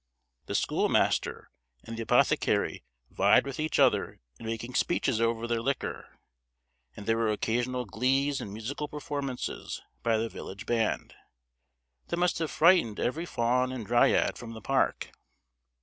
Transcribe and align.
The 0.47 0.55
schoolmaster 0.55 1.51
and 1.83 1.95
the 1.95 2.01
apothecary 2.01 2.83
vied 3.11 3.45
with 3.45 3.59
each 3.59 3.77
other 3.77 4.19
in 4.39 4.47
making 4.47 4.73
speeches 4.73 5.21
over 5.21 5.45
their 5.45 5.61
liquor; 5.61 6.17
and 6.97 7.05
there 7.05 7.17
were 7.17 7.31
occasional 7.31 7.85
glees 7.85 8.41
and 8.41 8.51
musical 8.51 8.87
performances 8.87 9.79
by 10.01 10.17
the 10.17 10.27
village 10.27 10.65
band, 10.65 11.13
that 12.07 12.17
must 12.17 12.39
have 12.39 12.49
frightened 12.49 12.99
every 12.99 13.27
faun 13.27 13.71
and 13.71 13.85
dryad 13.85 14.39
from 14.39 14.53
the 14.53 14.59
park. 14.61 15.11